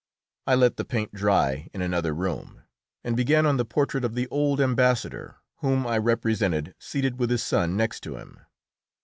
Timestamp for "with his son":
7.19-7.77